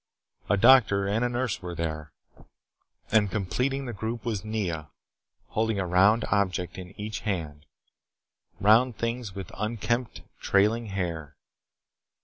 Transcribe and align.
A 0.49 0.57
doctor 0.57 1.07
and 1.07 1.23
a 1.23 1.29
nurse 1.29 1.61
were 1.61 1.75
there. 1.75 2.11
And 3.11 3.29
completing 3.29 3.85
the 3.85 3.93
group 3.93 4.25
was 4.25 4.43
Nea 4.43 4.89
holding 5.49 5.79
a 5.79 5.85
round 5.85 6.25
object 6.31 6.79
in 6.79 6.99
each 6.99 7.19
hand 7.19 7.67
round 8.59 8.97
things 8.97 9.35
with 9.35 9.51
unkempt, 9.53 10.23
trailing 10.39 10.87
hair. 10.87 11.37